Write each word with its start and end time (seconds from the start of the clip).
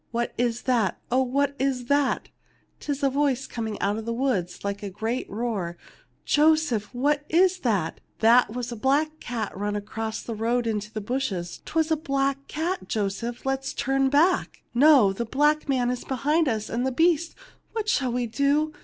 What 0.09 0.33
is 0.35 0.63
that? 0.63 0.99
Oh, 1.11 1.21
what 1.21 1.53
is 1.59 1.85
that? 1.85 2.29
'Tis 2.79 3.03
a 3.03 3.09
voice 3.11 3.45
coming 3.45 3.79
out 3.79 3.97
of 3.99 4.05
the 4.05 4.13
woods 4.13 4.63
like 4.65 4.81
a 4.81 4.89
great 4.89 5.29
roar. 5.29 5.77
Joseph 6.25 6.91
1 6.91 7.03
What 7.03 7.25
is 7.29 7.59
that? 7.59 7.99
That 8.17 8.51
was 8.51 8.71
a 8.71 8.75
black 8.75 9.19
cat 9.19 9.55
run 9.55 9.75
across 9.75 10.23
the 10.23 10.33
road 10.33 10.65
into 10.65 10.91
the 10.91 11.01
bushes. 11.01 11.61
'Twas 11.65 11.91
a 11.91 11.97
black 11.97 12.47
cat. 12.47 12.87
Joseph, 12.89 13.45
let 13.45 13.59
us 13.59 13.73
turn 13.73 14.09
back! 14.09 14.63
No; 14.73 15.13
the 15.13 15.23
black 15.23 15.69
man 15.69 15.91
is 15.91 16.03
behind 16.03 16.47
us, 16.49 16.67
and 16.67 16.83
the 16.83 16.91
beast. 16.91 17.35
What 17.75 17.87
shall 17.87 18.11
we 18.11 18.25
do 18.25 18.73